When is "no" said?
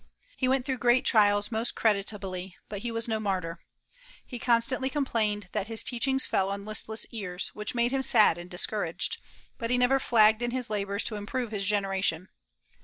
3.07-3.19